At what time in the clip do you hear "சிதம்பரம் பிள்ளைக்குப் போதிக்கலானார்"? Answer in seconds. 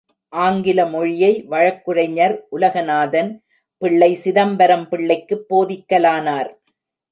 4.23-6.51